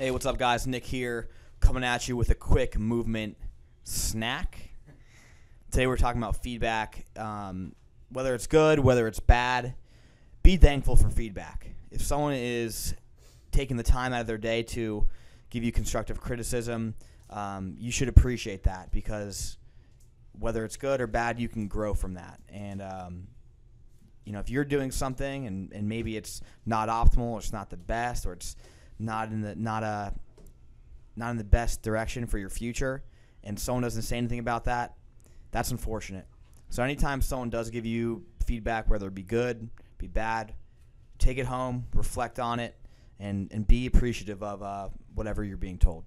Hey, 0.00 0.12
what's 0.12 0.26
up, 0.26 0.38
guys? 0.38 0.64
Nick 0.64 0.86
here, 0.86 1.28
coming 1.58 1.82
at 1.82 2.06
you 2.06 2.16
with 2.16 2.30
a 2.30 2.36
quick 2.36 2.78
movement 2.78 3.36
snack. 3.82 4.70
Today 5.72 5.88
we're 5.88 5.96
talking 5.96 6.22
about 6.22 6.36
feedback. 6.36 7.04
Um, 7.16 7.74
whether 8.08 8.32
it's 8.36 8.46
good, 8.46 8.78
whether 8.78 9.08
it's 9.08 9.18
bad, 9.18 9.74
be 10.44 10.56
thankful 10.56 10.94
for 10.94 11.10
feedback. 11.10 11.70
If 11.90 12.00
someone 12.00 12.34
is 12.34 12.94
taking 13.50 13.76
the 13.76 13.82
time 13.82 14.12
out 14.12 14.20
of 14.20 14.28
their 14.28 14.38
day 14.38 14.62
to 14.62 15.08
give 15.50 15.64
you 15.64 15.72
constructive 15.72 16.20
criticism, 16.20 16.94
um, 17.30 17.74
you 17.76 17.90
should 17.90 18.06
appreciate 18.06 18.62
that 18.62 18.92
because 18.92 19.58
whether 20.38 20.64
it's 20.64 20.76
good 20.76 21.00
or 21.00 21.08
bad, 21.08 21.40
you 21.40 21.48
can 21.48 21.66
grow 21.66 21.92
from 21.92 22.14
that. 22.14 22.38
And 22.48 22.80
um, 22.80 23.26
you 24.24 24.32
know, 24.32 24.38
if 24.38 24.48
you're 24.48 24.64
doing 24.64 24.92
something 24.92 25.48
and, 25.48 25.72
and 25.72 25.88
maybe 25.88 26.16
it's 26.16 26.40
not 26.64 26.88
optimal, 26.88 27.32
or 27.32 27.38
it's 27.40 27.52
not 27.52 27.68
the 27.68 27.76
best, 27.76 28.26
or 28.26 28.34
it's 28.34 28.54
not 28.98 29.30
in 29.30 29.40
the 29.40 29.54
not 29.54 29.82
a 29.82 30.14
not 31.16 31.30
in 31.30 31.36
the 31.36 31.44
best 31.44 31.82
direction 31.82 32.26
for 32.26 32.38
your 32.38 32.50
future, 32.50 33.02
and 33.42 33.58
someone 33.58 33.82
doesn't 33.82 34.02
say 34.02 34.16
anything 34.16 34.38
about 34.38 34.64
that, 34.64 34.94
that's 35.50 35.70
unfortunate. 35.70 36.26
So 36.70 36.82
anytime 36.82 37.20
someone 37.22 37.50
does 37.50 37.70
give 37.70 37.86
you 37.86 38.24
feedback, 38.44 38.88
whether 38.88 39.08
it 39.08 39.14
be 39.14 39.22
good, 39.22 39.68
be 39.98 40.06
bad, 40.06 40.54
take 41.18 41.38
it 41.38 41.46
home, 41.46 41.86
reflect 41.94 42.38
on 42.38 42.60
it, 42.60 42.76
and 43.18 43.50
and 43.52 43.66
be 43.66 43.86
appreciative 43.86 44.42
of 44.42 44.62
uh, 44.62 44.88
whatever 45.14 45.42
you're 45.44 45.56
being 45.56 45.78
told. 45.78 46.04